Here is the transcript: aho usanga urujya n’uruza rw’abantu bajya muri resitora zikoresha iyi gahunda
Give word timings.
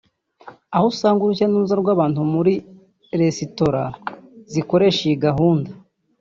aho 0.75 0.85
usanga 0.93 1.19
urujya 1.23 1.45
n’uruza 1.47 1.75
rw’abantu 1.81 2.17
bajya 2.19 2.31
muri 2.33 2.53
resitora 3.19 3.83
zikoresha 4.53 4.99
iyi 5.05 5.17
gahunda 5.25 5.71